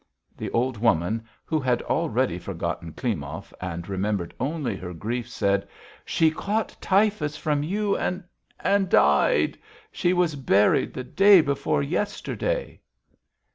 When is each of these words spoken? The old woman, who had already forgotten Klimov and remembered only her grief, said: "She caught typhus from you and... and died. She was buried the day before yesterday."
The 0.35 0.49
old 0.49 0.77
woman, 0.77 1.27
who 1.45 1.59
had 1.59 1.83
already 1.83 2.39
forgotten 2.39 2.91
Klimov 2.93 3.53
and 3.61 3.87
remembered 3.87 4.33
only 4.39 4.75
her 4.77 4.95
grief, 4.95 5.29
said: 5.29 5.67
"She 6.05 6.31
caught 6.31 6.75
typhus 6.81 7.37
from 7.37 7.61
you 7.61 7.95
and... 7.95 8.23
and 8.61 8.89
died. 8.89 9.59
She 9.91 10.11
was 10.11 10.35
buried 10.35 10.95
the 10.95 11.03
day 11.03 11.39
before 11.39 11.83
yesterday." 11.83 12.81